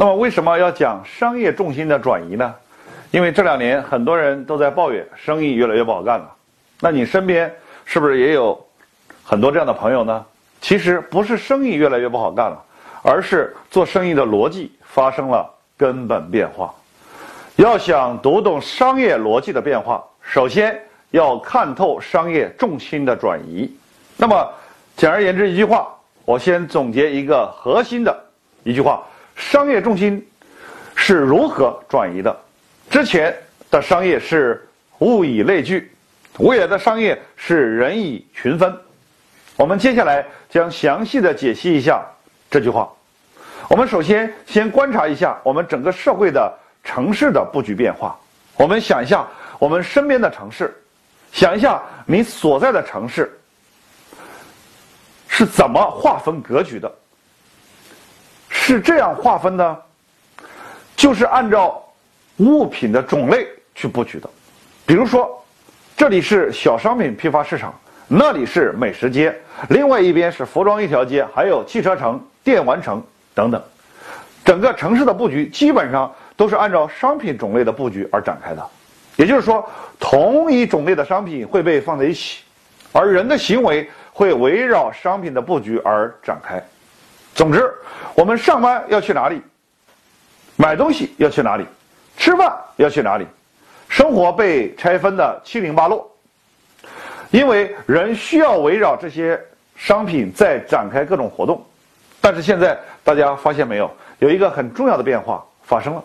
[0.00, 2.54] 那么为什么要讲商业重心的转移呢？
[3.10, 6.32] 因为这两年很多人都在抱怨生意越来越不好干了。
[6.80, 7.54] 那你身边
[7.84, 8.58] 是不是也有
[9.22, 10.24] 很多这样的朋友呢？
[10.62, 12.64] 其实不是生意越来越不好干了，
[13.02, 16.74] 而是做生意的逻辑发生了根本变化。
[17.56, 23.70] 要想读懂商业逻辑的变化，首先要看透商业重心的转移。
[24.16, 24.50] 那么，
[24.96, 25.94] 简而言之一句话，
[26.24, 28.18] 我先总结一个核心的
[28.62, 29.02] 一句话：
[29.40, 30.24] 商业重心
[30.94, 32.36] 是如何转移的？
[32.90, 33.34] 之前
[33.70, 35.90] 的商业是物以类聚，
[36.38, 38.76] 未来的商业是人以群分。
[39.56, 42.04] 我们接下来将详细的解析一下
[42.50, 42.88] 这句话。
[43.68, 46.52] 我们首先先观察一下我们整个社会的
[46.84, 48.18] 城市的布局变化。
[48.56, 49.26] 我们想一下
[49.58, 50.74] 我们身边的城市，
[51.32, 53.34] 想一下你所在的城市。
[55.28, 56.92] 是怎么划分格局的？
[58.74, 59.82] 是这样划分的，
[60.94, 61.82] 就是按照
[62.36, 64.30] 物品的种类去布局的。
[64.86, 65.44] 比如说，
[65.96, 67.74] 这里是小商品批发市场，
[68.06, 69.34] 那里是美食街，
[69.70, 73.02] 另外一边是服装一条街，还有汽车城、电玩城
[73.34, 73.60] 等等。
[74.44, 78.64] 整个城市的布局基本上都是按照商品种类的布局而展开的。
[79.16, 82.42] 也就是说，同一种类的商品会被放在一起，
[82.92, 83.90] 而人的行为。
[84.12, 86.62] 会围绕商品的布局而展开。
[87.34, 87.72] 总之，
[88.14, 89.40] 我们上班要去哪里，
[90.56, 91.64] 买东西要去哪里，
[92.16, 93.26] 吃饭要去哪里，
[93.88, 96.06] 生活被拆分的七零八落。
[97.30, 99.40] 因为人需要围绕这些
[99.76, 101.64] 商品在展开各种活动。
[102.20, 106.04] 但是现在大家发现没有，有一个很重要的变化发生了，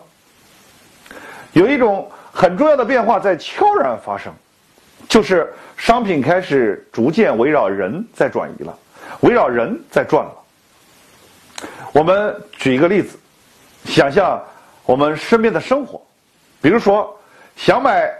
[1.52, 4.32] 有一种很重要的变化在悄然发生。
[5.08, 8.76] 就是商品开始逐渐围绕人在转移了，
[9.20, 10.32] 围绕人在转了。
[11.92, 13.18] 我们举一个例子，
[13.84, 14.42] 想象
[14.84, 16.00] 我们身边的生活，
[16.60, 17.18] 比如说
[17.56, 18.12] 想买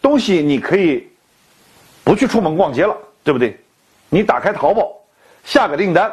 [0.00, 1.10] 东西，你可以
[2.04, 3.58] 不去出门逛街了，对不对？
[4.08, 4.94] 你打开淘宝，
[5.44, 6.12] 下个订单，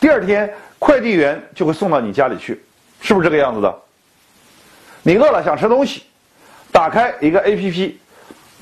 [0.00, 2.60] 第二天快递员就会送到你家里去，
[3.00, 3.78] 是不是这个样子的？
[5.02, 6.02] 你饿了想吃东西，
[6.72, 7.94] 打开一个 APP。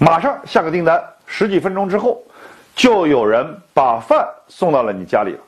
[0.00, 2.22] 马上下个订单，十几分钟之后，
[2.76, 5.40] 就有人把饭送到了你家里了。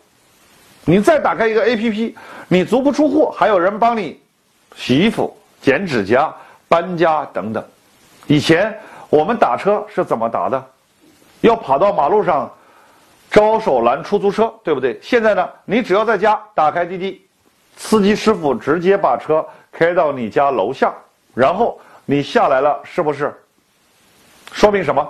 [0.91, 2.13] 你再打开一个 APP，
[2.49, 4.21] 你足不出户，还有人帮你
[4.75, 6.35] 洗衣服、剪指甲、
[6.67, 7.65] 搬家等等。
[8.27, 8.77] 以前
[9.09, 10.61] 我们打车是怎么打的？
[11.43, 12.53] 要跑到马路上
[13.31, 14.99] 招手拦出租车，对不对？
[15.01, 17.25] 现在呢，你只要在家打开滴滴，
[17.77, 20.93] 司机师傅直接把车开到你家楼下，
[21.35, 23.33] 然后你下来了，是不是？
[24.51, 25.09] 说明什么？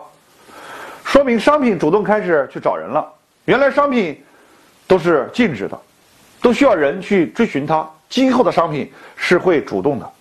[1.07, 3.11] 说明商品主动开始去找人了。
[3.47, 4.23] 原来商品
[4.91, 5.81] 都是静止的，
[6.43, 7.89] 都需要人去追寻它。
[8.09, 10.13] 今后的商品是会主动的，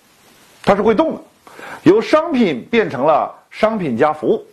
[0.63, 1.21] 它是会动的，
[1.81, 4.45] 由商品变成了商品加服务。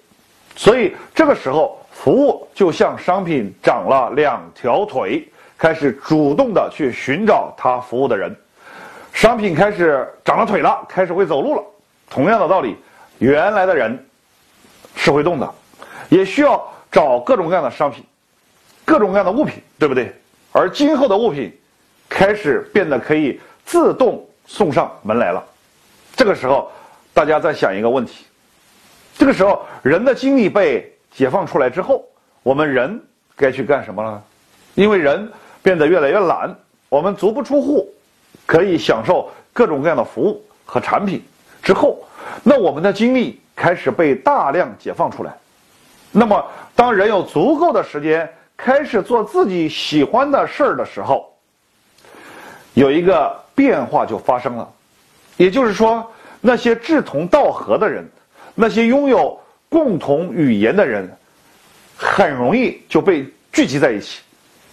[0.57, 5.29] 所以这个时候，服务就像商品长了两条腿，
[5.59, 8.35] 开始主动的去寻找它服务的人。
[9.13, 11.63] 商品开始长了腿了，开始会走路了。
[12.09, 12.75] 同样的道理，
[13.19, 14.03] 原来的人。
[14.99, 15.55] 是会动的，
[16.09, 18.03] 也需要找各种各样的商品，
[18.87, 20.11] 各种各样的物品，对不对？
[20.53, 21.55] 而今后的物品
[22.09, 25.45] 开始变得可以自动送上门来了。
[26.17, 26.73] 这个时候，
[27.13, 28.25] 大家在想一个问题：
[29.19, 32.03] 这个时候，人的精力被解放出来之后，
[32.43, 32.99] 我们人
[33.37, 34.23] 该去干什么了？
[34.75, 35.31] 因为人
[35.63, 36.57] 变得越来越懒，
[36.89, 37.93] 我们足不出户，
[38.47, 41.23] 可以享受各种各样的服务和产品
[41.63, 42.03] 之后，
[42.43, 43.39] 那我们的精力。
[43.59, 45.35] 开始被大量解放出来，
[46.13, 46.45] 那么
[46.75, 51.33] 当人有足够的时间开始做自己喜欢的事儿的时候，
[52.75, 54.69] 有一个变化就发生了，
[55.37, 58.09] 也就是说，那些志同道合的人，
[58.55, 61.11] 那些拥有共同语言的人，
[61.97, 64.23] 很容易就被聚集在一起。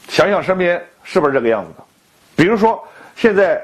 [0.07, 1.83] 想想身边是不是这个样子的？
[2.35, 2.81] 比如说
[3.15, 3.61] 现在，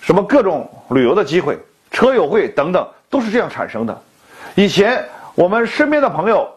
[0.00, 1.58] 什么各种旅游的机会、
[1.90, 4.02] 车友会等等，都是这样产生的。
[4.54, 6.48] 以前我们身边的朋友，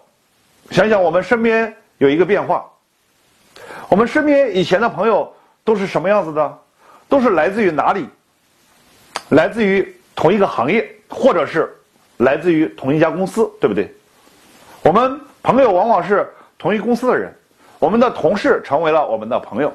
[0.71, 2.65] 想想我们身边有一个变化。
[3.91, 5.29] 我们身边以前的朋友
[5.65, 6.57] 都是什么样子的？
[7.09, 8.07] 都是来自于哪里？
[9.31, 11.69] 来自于同一个行业，或者是
[12.15, 13.93] 来自于同一家公司，对不对？
[14.81, 16.25] 我们朋友往往是
[16.57, 17.35] 同一公司的人，
[17.79, 19.73] 我们的同事成为了我们的朋友。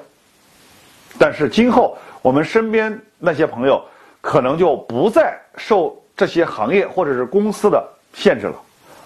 [1.18, 3.84] 但是今后我们身边那些朋友，
[4.22, 7.86] 可能就不再受这些行业或者是公司的。
[8.14, 8.54] 限制了，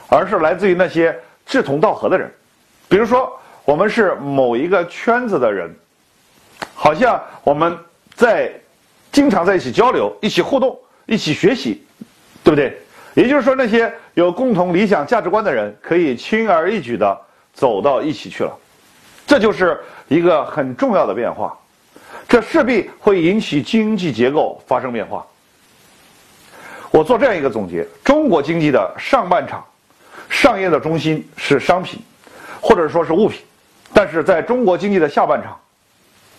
[0.08, 2.32] 而是来自于那些志同道合的人，
[2.88, 3.36] 比如说
[3.70, 5.72] 我们是某一个圈子的人，
[6.74, 7.78] 好像我们
[8.16, 8.52] 在
[9.12, 10.76] 经常在一起交流、一起互动、
[11.06, 11.80] 一起学习，
[12.42, 12.76] 对不对？
[13.14, 17.16] 也就是说，那些有共同理想价值观的人，可以轻而易举地
[17.52, 18.50] 走到一起去了。
[19.24, 21.56] 这就是一个很重要的变化，
[22.28, 25.24] 这势必会引起经济结构发生变化。
[26.90, 29.64] 我做这样一个总结：中国经济的上半场，
[30.28, 32.00] 商业的中心是商品，
[32.60, 33.40] 或者说是物品；
[33.92, 35.58] 但是在中国经济的下半场，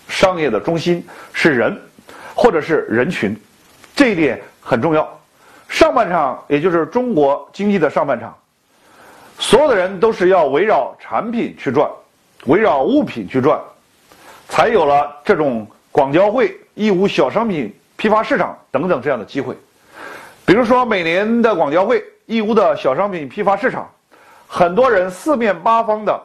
[0.07, 1.79] 商业的中心是人，
[2.33, 3.35] 或者是人群。
[3.95, 5.07] 这一点很重要。
[5.67, 8.35] 上半场，也就是中国经济的上半场，
[9.39, 11.89] 所有的人都是要围绕产品去转，
[12.45, 13.59] 围绕物品去转，
[14.49, 19.55] 才有了这种广交会、义乌小商品批发市场等等这样的机会。
[20.45, 23.89] 比如说，每年的广交会、义乌的小商品批发市场，
[24.47, 26.21] 很多人四面八方的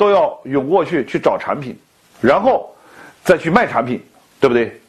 [0.00, 1.78] 都要涌过去去找产品，
[2.22, 2.74] 然后
[3.22, 4.02] 再去卖产品，
[4.40, 4.80] 对不对？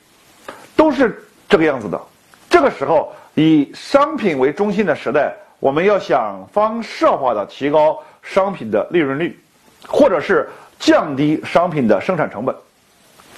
[0.73, 2.01] 都是这个样子的。
[2.49, 3.11] 这个时候。
[3.33, 9.39] 以商品为中心的时代，我们要想方设法的提高商品的利润率，
[9.87, 12.53] 或者是降低商品的生产成本，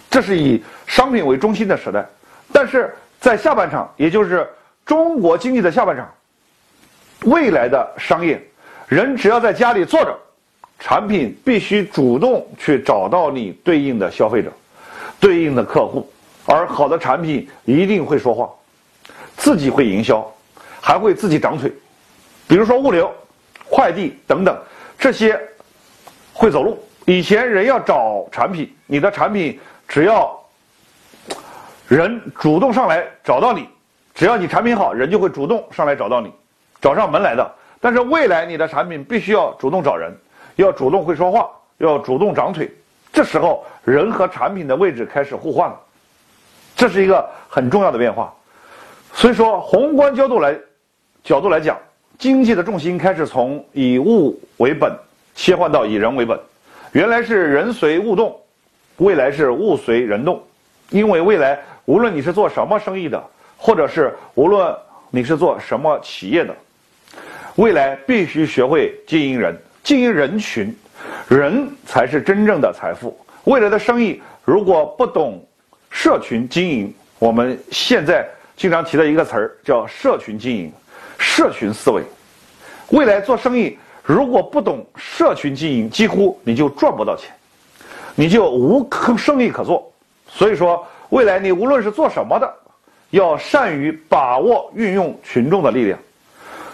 [0.10, 2.04] 这是以商品为中心的时代。
[2.52, 4.50] 但是在下半场，也就是
[4.84, 6.12] 中国经济的下半场，
[7.26, 8.44] 未来的商业，
[8.88, 10.20] 人只要在家里坐着，
[10.86, 14.52] 产品必须主动去找到你对应的消费者，
[15.18, 16.06] 对应的客户，
[16.46, 18.50] 而好的产品一定会说话。
[19.38, 20.30] 自己会营销，
[20.82, 21.72] 还会自己长腿，
[22.50, 23.10] 比如说物流、
[23.70, 24.54] 快递等等，
[25.00, 25.40] 这些
[26.34, 26.78] 会走路。
[27.06, 29.58] 以前人要找产品，你的产品
[29.88, 30.38] 只要
[31.88, 33.70] 人主动上来找到你，
[34.14, 36.30] 只要你产品好人就会主动上来找到你，
[36.82, 37.56] 找上门来的。
[37.80, 40.14] 但是未来你的产品必须要主动找人，
[40.56, 42.70] 要主动会说话，要主动长腿。
[43.12, 45.80] 这时候人和产品的位置开始互换了，
[46.76, 48.34] 这是一个很重要的变化。
[49.14, 50.58] 所以说，宏观角度来
[51.24, 51.78] 角度来讲，
[52.18, 54.92] 经济的重心开始从以物为本
[55.36, 56.40] 切换到以人为本。
[56.92, 58.36] 原来是人随物动，
[58.98, 60.42] 未来是物随人动。
[60.90, 63.24] 因为未来无论你是做什么生意的，
[63.58, 64.76] 或者是无论
[65.12, 66.56] 你是做什么企业的，
[67.56, 70.76] 未来必须学会经营人，经营人群，
[71.28, 73.18] 人才是真正的财富。
[73.44, 75.46] 未来的生意如果不懂
[75.90, 78.28] 社群经营，我们现在。
[78.56, 80.72] 经常提的一个词儿叫社群经营、
[81.18, 82.04] 社群思维。
[82.90, 87.34] 未来做生意，如果不懂社群经营，几乎你就赚不到钱，
[88.14, 88.88] 你就无
[89.18, 89.92] 生意可做。
[90.28, 92.48] 所以说，未来你无论是做什么的，
[93.10, 95.98] 要善于把握、运用群众的力量。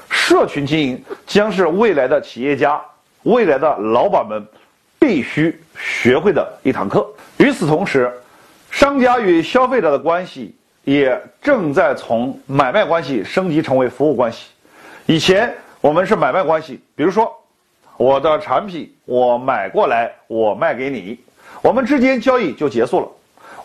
[0.10, 2.80] 社群经营将是未来的企业家、
[3.32, 4.46] 未来的老板们
[5.00, 7.06] 必须学会的一堂课。
[7.38, 8.12] 与此同时，
[8.72, 10.56] 商家与消费者的关系。
[10.86, 14.48] 也正在从买卖关系升级成为服务关系。
[15.06, 17.32] 以前我们是买卖关系，比如说
[17.96, 21.20] 我的产品我买过来，我卖给你，
[21.62, 23.08] 我们之间交易就结束了，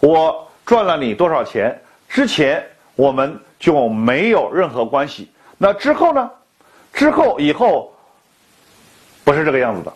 [0.01, 1.81] 我赚了你多少钱，
[2.11, 2.63] 之前
[2.95, 5.31] 我们就没有任何关系。
[5.57, 6.31] 那之后呢？
[6.93, 7.94] 之后以后
[9.25, 9.93] 不是这个样子的，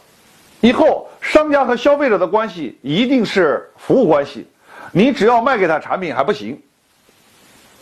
[0.60, 4.46] 以后商家和消费者的关系一定是服务关系，
[4.90, 6.60] 你只要卖给他产品还不行。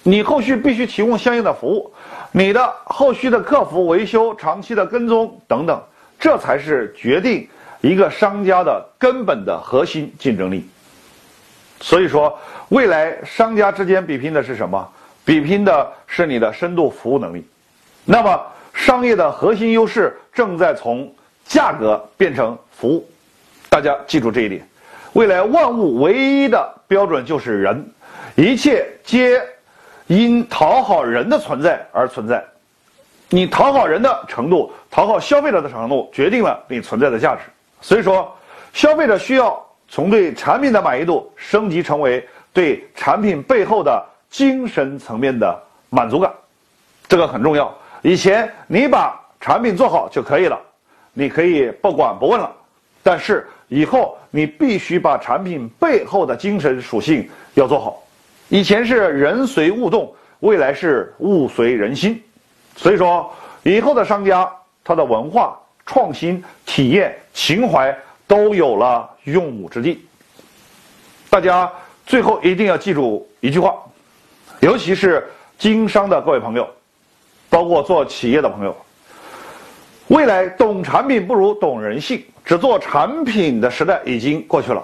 [0.02, 1.92] 你后续必须提供相应的服务，
[2.32, 5.82] 你的后续的客服维修、长期的跟踪等等，
[6.18, 7.48] 这才是决定
[7.80, 10.68] 一个商家的根本的核心竞争力。
[11.80, 12.38] 所以说，
[12.68, 14.88] 未来商家之间比拼的是什么？
[15.24, 17.44] 比拼的是你的深度服务能力。
[18.04, 18.40] 那么，
[18.72, 21.12] 商业的核心优势正在从
[21.46, 23.08] 价格变成服务。
[23.68, 24.66] 大家记住这一点，
[25.12, 27.88] 未来万物唯一的标准就是人，
[28.34, 29.42] 一切皆。
[30.08, 32.40] 因讨好人的存在而存在，
[33.28, 37.40] 你讨好人的程度，讨好消费者的程度，决定了你存在的价值。
[37.80, 38.32] 所以说，
[38.72, 44.00] 消费者需要从对产品的满意度升级成为对产品背后的
[44.30, 45.60] 精神层面的
[45.90, 46.32] 满足感，
[47.08, 47.76] 这个很重要。
[48.02, 50.56] 以前你把产品做好就可以了，
[51.18, 52.54] 你可以不管不问了，
[53.02, 58.02] 但是以后你必须把产品背后的精神属性要做好。
[58.50, 62.22] 以前是人随物动，未来是物随人心，
[62.76, 63.32] 所以说
[63.62, 64.46] 以后的商家
[64.84, 67.96] 他的文化创新、体验、情怀
[68.26, 70.06] 都有了用武之地。
[71.30, 71.72] 大家
[72.04, 73.74] 最后一定要记住一句话，
[74.60, 75.26] 尤其是
[75.58, 76.68] 经商的各位朋友，
[77.48, 78.76] 包括做企业的朋友，
[80.08, 84.82] 未来懂产品不如懂人性，只做产品的时代已经过去了，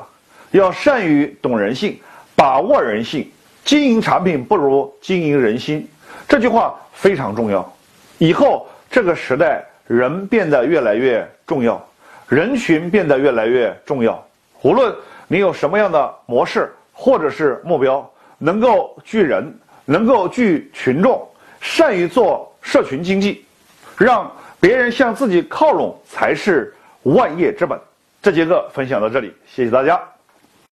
[0.50, 1.99] 要善于懂人性，
[2.35, 3.31] 把握人性。
[3.64, 5.88] 经营产品不如经营人心，
[6.26, 7.73] 这句话非常重要。
[8.19, 11.81] 以后这个时代，人变得越来越重要，
[12.26, 14.21] 人群变得越来越重要。
[14.62, 14.93] 无论
[15.29, 18.05] 你有什么样的模式或者是目标，
[18.38, 21.25] 能够聚人，能够聚群众，
[21.61, 23.45] 善于做社群经济，
[23.97, 24.29] 让
[24.62, 27.76] 别人向自己靠拢，才是万业之本。
[28.23, 30.00] 这节课分享到这里，谢谢大家。